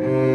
[0.00, 0.29] Mm.